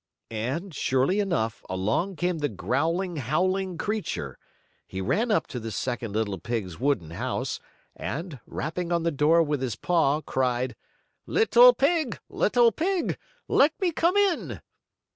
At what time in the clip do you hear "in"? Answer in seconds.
14.17-14.61